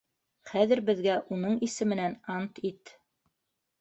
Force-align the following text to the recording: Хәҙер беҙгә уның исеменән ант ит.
Хәҙер 0.51 0.81
беҙгә 0.87 1.17
уның 1.37 1.59
исеменән 1.69 2.19
ант 2.39 2.63
ит. 2.71 2.99